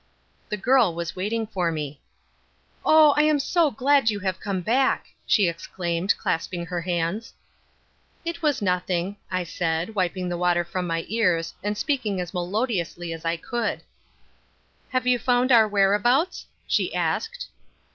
[0.49, 2.01] The girl was waiting for me.
[2.83, 7.33] "Oh, I am so glad you have come back," she exclaimed, clasping her hands.
[8.25, 13.13] "It was nothing," I said, wiping the water from my ears, and speaking as melodiously
[13.13, 13.83] as I could.
[14.89, 17.49] "Have you found our whereabouts?" she asked.